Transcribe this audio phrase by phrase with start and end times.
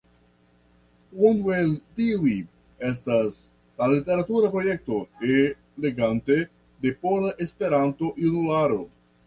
[1.31, 1.67] Unu el
[1.99, 2.31] tiuj
[2.91, 3.37] estas
[3.83, 4.99] la literatura projekto
[5.37, 6.41] E-legante
[6.87, 8.85] de Pola Esperanto-Junularo.